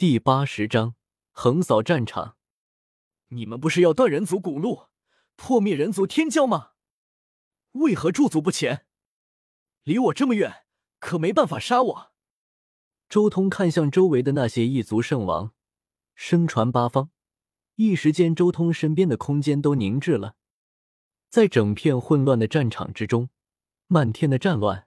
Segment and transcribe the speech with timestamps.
[0.00, 0.94] 第八十章
[1.32, 2.36] 横扫战场。
[3.30, 4.86] 你们不是要断人族古路，
[5.34, 6.74] 破灭人族天骄吗？
[7.72, 8.86] 为何驻足不前？
[9.82, 10.66] 离我这么远，
[11.00, 12.12] 可没办法杀我。
[13.08, 15.52] 周通看向周围的那些异族圣王，
[16.14, 17.10] 声传八方。
[17.74, 20.36] 一时间，周通身边的空间都凝滞了。
[21.28, 23.30] 在整片混乱的战场之中，
[23.88, 24.86] 漫天的战乱，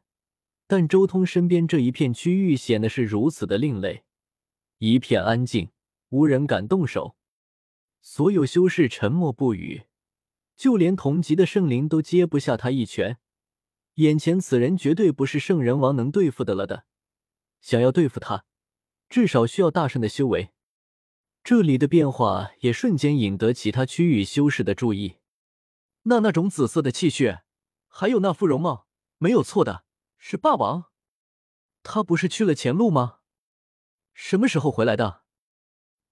[0.67, 4.05] 但周通身边这一片区域显得是如此的另类，
[4.83, 5.69] 一片安静，
[6.09, 7.15] 无人敢动手。
[8.01, 9.83] 所有修士沉默不语，
[10.55, 13.19] 就连同级的圣灵都接不下他一拳。
[13.95, 16.85] 眼前此人绝对不是圣人王能对付的了的。
[17.59, 18.43] 想要对付他，
[19.07, 20.49] 至少需要大圣的修为。
[21.43, 25.17] 这里的变化也瞬间引得其他区域修士的注意。
[26.05, 27.43] 那那种紫色的气血，
[27.87, 28.87] 还有那副容貌，
[29.19, 29.85] 没有错的，
[30.17, 30.85] 是霸王。
[31.83, 33.19] 他不是去了前路吗？
[34.13, 35.21] 什么时候回来的？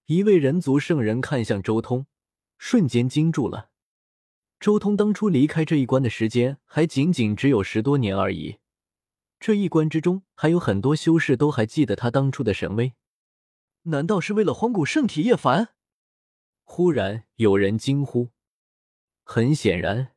[0.06, 2.06] 一位人族圣人看向周通，
[2.58, 3.70] 瞬间惊住了。
[4.58, 8.58] 周通当初离开这一关的时间还仅仅只有十多年而已，
[9.38, 12.94] 这一关之中还有很多修士都还记得他当初的神威。
[13.84, 15.68] 难道是为了荒古圣体叶凡？
[16.64, 18.30] 忽然有人惊呼。
[19.22, 20.14] 很显然，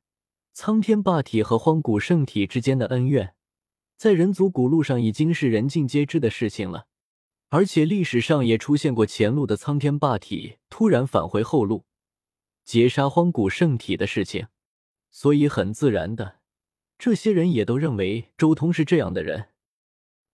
[0.52, 3.36] 苍天霸体和荒古圣体之间的恩怨，
[3.96, 6.88] 在人族古路上已经是人尽皆知的事情了。
[7.54, 11.86] 而且历史上也出现过前路的苍天霸体突然返回后路，
[12.64, 14.48] 截杀荒古圣体的事情。
[15.12, 16.40] 所以很自然的，
[16.98, 19.50] 这些人也都认为周通是这样的人。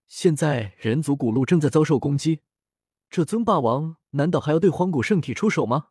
[0.07, 2.39] 现在人族古路正在遭受攻击。
[3.09, 5.87] 这尊霸王难道还要对荒古圣体出手吗？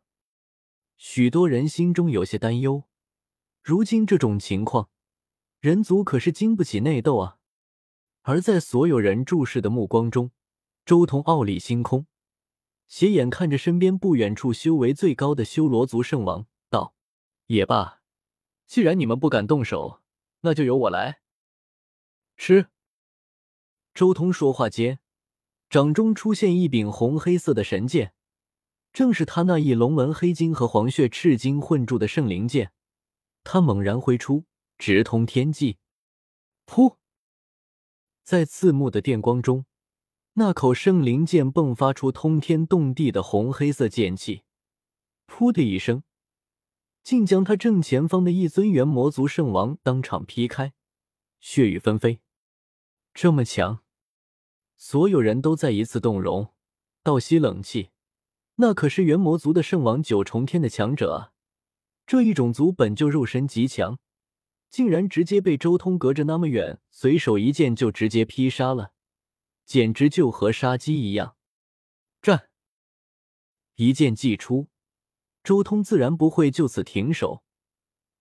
[0.97, 2.85] 许多人心中有些担忧。
[3.61, 4.89] 如今这种情况，
[5.59, 7.37] 人族可是经不起内斗啊！
[8.21, 10.31] 而在所有人注视的目光中，
[10.89, 12.07] 周通傲立星空，
[12.87, 16.95] 斜眼看着身边不远处修为最高的修罗族圣王，道
[17.45, 18.01] ：“也罢，
[18.65, 20.01] 既然你们不敢动手，
[20.41, 21.21] 那就由我来。”
[22.35, 22.69] 吃。
[23.93, 24.99] 周通说话间。
[25.69, 28.15] 掌中出现一柄红黑色的神剑，
[28.91, 32.71] 正是他那一龙纹黑金和黄血赤金混铸的圣灵剑。
[33.43, 34.45] 他猛然挥出，
[34.79, 35.77] 直通天际。
[36.65, 36.95] 噗！
[38.23, 39.67] 在刺目的电光中，
[40.33, 44.43] 那口圣灵剑迸发出通天动地的红黑色剑气。
[45.27, 46.03] 噗的一声，
[47.03, 50.73] 竟将他正前方的一尊元魔族圣王当场劈开，
[51.39, 52.19] 血雨纷飞。
[53.13, 53.79] 这么强！
[54.77, 56.53] 所有人都再一次动容，
[57.03, 57.89] 倒吸冷气。
[58.55, 61.33] 那可是元魔族的圣王九重天的强者啊！
[62.05, 63.99] 这一种族本就肉身极强，
[64.69, 68.93] 竟然直接被周通隔着那么远，随手一剑就直接劈杀了，
[69.69, 71.35] 简直就和杀鸡一样。
[72.23, 72.49] 战！
[73.75, 74.67] 一剑祭出，
[75.43, 77.43] 周通自然不会就此停手，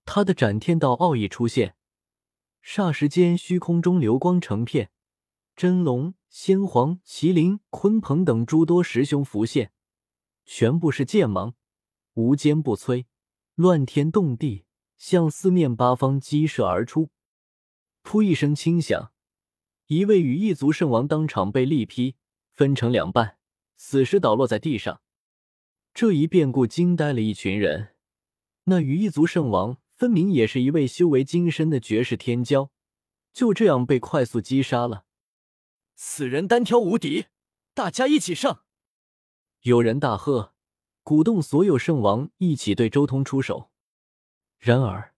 [0.05, 1.75] 他的斩天道奥义出现，
[2.63, 4.91] 霎时间虚空中流光成片，
[5.57, 6.15] 真龙。
[6.29, 9.73] 仙皇、麒麟、鲲鹏等诸多师兄浮现，
[10.45, 11.55] 全部是剑芒，
[12.13, 13.07] 无坚不摧，
[13.55, 14.67] 乱天动地，
[14.99, 17.09] 向四面八方激射而出。
[18.05, 19.11] 噗一声轻响，
[19.89, 22.17] 一位羽翼族圣王当场被力劈，
[22.53, 23.39] 分成两半，
[23.79, 25.01] 死尸倒落在地上。
[25.95, 27.95] 这一变故惊呆了一群人。
[28.65, 32.69] 那羽翼族圣王分明也是一位修为精深的绝世天骄，
[33.33, 35.07] 就这样被快速击杀了。
[35.95, 37.29] 此人单挑无敌，
[37.73, 38.65] 大家一起上！
[39.63, 40.53] 有人大喝，
[41.03, 43.71] 鼓动所有圣王一起对周通出手。
[44.59, 45.15] 然而，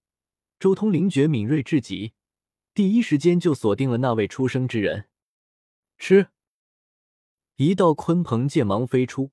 [0.60, 2.12] 周通灵觉敏锐至极，
[2.72, 5.08] 第一时间就锁定了那位出生之人。
[5.98, 6.28] 吃！
[7.56, 9.32] 一道鲲鹏剑芒飞出，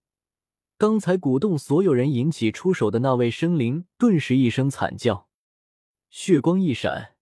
[0.78, 5.30] 刚才鼓动所有人引起出手的那位生灵顿时一声惨叫，
[6.10, 7.16] 血光一闪，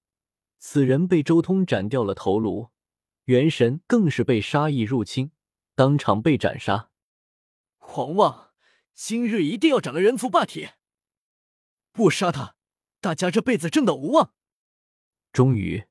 [0.57, 2.71] 此人被周通斩掉了头颅。
[3.25, 5.31] 元神更是被杀意入侵，
[5.75, 6.89] 当场被斩杀。
[7.77, 8.51] 狂妄！
[8.93, 10.69] 今日一定要斩了人族霸体！
[11.91, 12.55] 不杀他，
[13.01, 14.33] 大家这辈子正道无望。
[15.31, 15.85] 终于，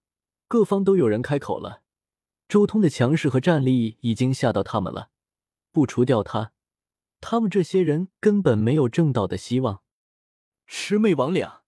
[0.48, 1.82] 各方都有人开口了。
[2.48, 5.10] 周通的强势和战力已经吓到他们了，
[5.72, 6.52] 不除掉他，
[7.20, 9.82] 他们这些人根本没有正道的希望。
[10.68, 11.60] 魑魅魍魉，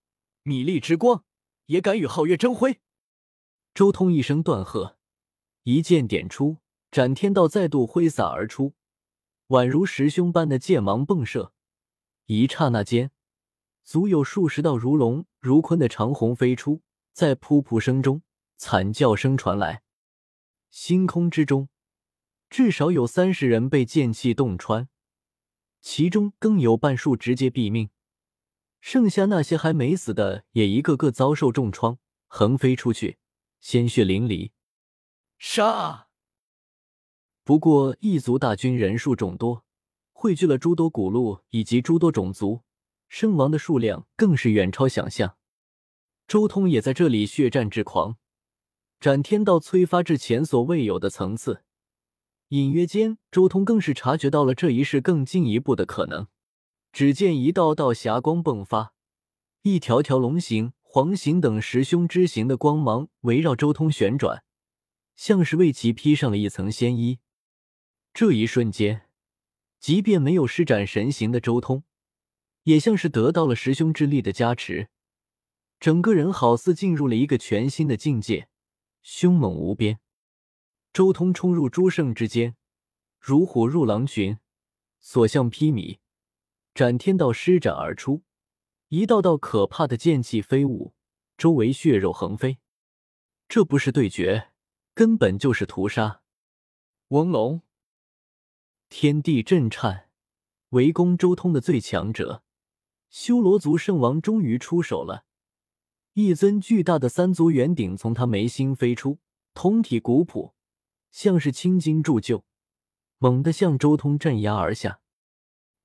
[0.42, 1.24] 米粒之光，
[1.66, 2.80] 也敢与皓月争辉？
[3.74, 4.98] 周通一声断喝。
[5.64, 6.58] 一剑点出，
[6.90, 8.74] 斩天道再度挥洒而出，
[9.48, 11.52] 宛如十凶般的剑芒迸射。
[12.26, 13.10] 一刹那间，
[13.82, 16.82] 足有数十道如龙如鲲的长虹飞出，
[17.12, 18.22] 在噗噗声中，
[18.56, 19.82] 惨叫声传来。
[20.70, 21.68] 星空之中，
[22.50, 24.88] 至少有三十人被剑气洞穿，
[25.80, 27.90] 其中更有半数直接毙命，
[28.80, 33.18] 剩下那些还没死的也一个个遭受重创，横飞出去，
[33.60, 34.50] 鲜血淋漓。
[35.38, 36.08] 杀！
[37.44, 39.64] 不过异族大军人数众多，
[40.12, 42.62] 汇聚了诸多古路以及诸多种族，
[43.08, 45.36] 身亡的数量更是远超想象。
[46.26, 48.18] 周通也在这里血战至狂，
[48.98, 51.62] 斩天道催发至前所未有的层次。
[52.48, 56.28] 隐约间，周通更是察觉到了这一世更进一步的可能。
[56.92, 58.94] 只见一道道霞光迸发，
[59.62, 64.44] 一条条龙形、黄形等十凶之形的光芒围绕周通旋转，
[65.14, 67.18] 像是为其披上了一层仙衣。
[68.14, 69.08] 这一瞬间，
[69.78, 71.82] 即便没有施展神形的周通，
[72.62, 74.88] 也像是得到了十凶之力的加持，
[75.78, 78.48] 整个人好似进入了一个全新的境界，
[79.08, 80.00] 凶猛无边。
[80.92, 82.56] 周通冲入诸圣之间，
[83.20, 84.40] 如虎入狼群，
[84.98, 86.00] 所向披靡，
[86.74, 88.24] 斩天道施展而出，
[88.88, 90.92] 一道道可怕的剑气飞舞，
[91.38, 92.58] 周围血肉横飞。
[93.48, 94.50] 这不是对决，
[94.92, 96.22] 根本就是屠杀！
[97.08, 97.62] 翁龙。
[98.88, 100.10] 天地震颤，
[100.70, 102.42] 围攻周通的最强者
[103.08, 105.26] 修罗族圣王终于出手了。
[106.18, 109.18] 一尊巨大的三足圆鼎从他眉心飞出，
[109.52, 110.54] 通体古朴，
[111.10, 112.42] 像是青金铸就，
[113.18, 115.00] 猛地向周通镇压而下。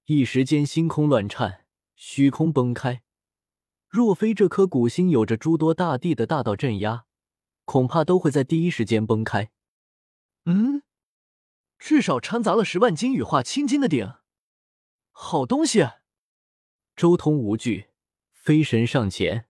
[0.05, 3.03] 一时间，星空乱颤，虚空崩开。
[3.89, 7.03] 若非这颗古星有着诸多大地的大道镇压，
[7.65, 9.51] 恐怕都会在第一时间崩开。
[10.45, 10.83] 嗯。
[11.77, 14.13] 至少掺杂了十万斤羽化青金的鼎，
[15.11, 15.85] 好东西！
[16.95, 17.89] 周通无惧，
[18.31, 19.49] 飞身上前，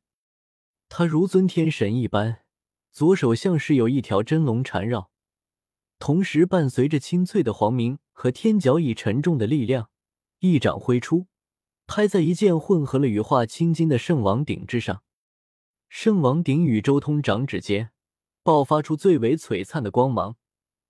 [0.93, 2.43] 他如尊天神一般，
[2.91, 5.09] 左手像是有一条真龙缠绕，
[5.99, 9.89] 同时伴随着清脆的黄鸣和天角以沉重的力量，
[10.39, 11.27] 一掌挥出，
[11.87, 15.01] 拍在一件混合了羽化青金的圣王鼎之上。
[15.87, 17.91] 圣王鼎与周通掌指间
[18.43, 20.35] 爆发出最为璀璨的光芒。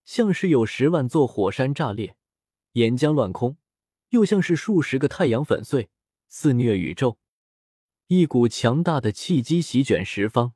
[0.04, 2.16] 像是有十万座火山炸裂，
[2.72, 3.58] 岩浆乱空；
[4.10, 5.92] 又像是数十个太阳粉碎，
[6.28, 7.20] 肆虐宇宙。
[8.14, 10.54] 一股强大的气机席卷十方，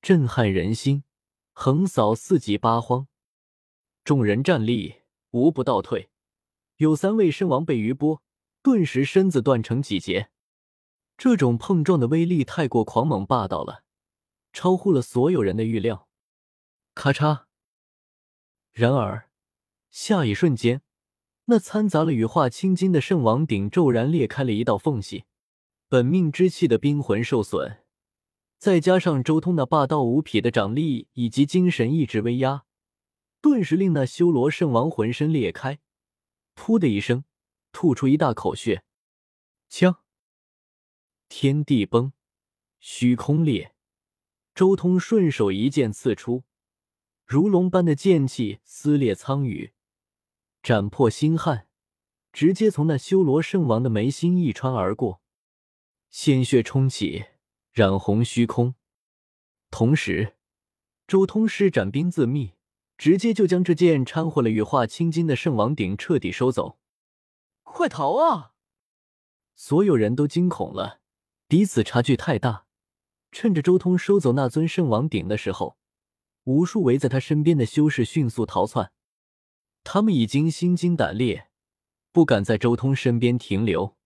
[0.00, 1.04] 震撼人心，
[1.52, 3.06] 横扫四极八荒。
[4.02, 4.96] 众人站立，
[5.30, 6.10] 无不倒退。
[6.78, 8.20] 有三位身亡被余波，
[8.64, 10.30] 顿时身子断成几截。
[11.16, 13.84] 这种碰撞的威力太过狂猛霸道了，
[14.52, 16.08] 超乎了所有人的预料。
[16.96, 17.44] 咔嚓！
[18.72, 19.30] 然而，
[19.92, 20.82] 下一瞬间，
[21.44, 25.26] 那掺杂了羽化青金的圣王鼎骤然裂开了一道缝隙，
[25.92, 27.82] 本命之气的冰魂受损，
[28.56, 32.64] 再加上周通那霸道无匹的掌力以及精神意志威压，
[33.42, 35.80] 顿时令那修罗圣王浑身裂开，
[36.56, 37.24] 噗的一声，
[37.72, 38.84] 吐出一大口血。
[39.68, 39.96] 枪！
[41.28, 42.14] 天地崩，
[42.80, 43.74] 虚空裂，
[44.54, 46.44] 周通顺手一剑刺出。
[47.26, 49.74] 如龙般的剑气撕裂苍宇，
[50.62, 51.68] 斩破星汉，
[52.32, 55.20] 直接从那修罗圣王的眉心一穿而过，
[56.12, 57.24] 鲜血冲起，
[57.72, 58.74] 染红虚空。
[59.70, 60.36] 同时，
[61.06, 62.52] 周通施展冰自秘，
[62.98, 66.78] 直接就将这件掺和了羽化青金的圣王鼎彻底收走。
[67.62, 68.52] 快逃啊！
[69.56, 71.00] 所有人都惊恐了，
[71.48, 72.66] 彼此差距太大。
[73.32, 75.78] 趁着周通收走那尊圣王鼎的时候。
[76.44, 78.92] 无数围在他身边的修士迅速逃窜，
[79.82, 81.48] 他们已经心惊胆裂，
[82.12, 83.96] 不敢在周通身边停留。